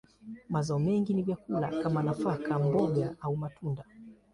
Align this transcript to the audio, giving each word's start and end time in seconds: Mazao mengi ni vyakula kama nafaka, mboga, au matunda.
Mazao 0.49 0.79
mengi 0.79 1.13
ni 1.13 1.23
vyakula 1.23 1.69
kama 1.83 2.03
nafaka, 2.03 2.59
mboga, 2.59 3.15
au 3.21 3.35
matunda. 3.37 3.85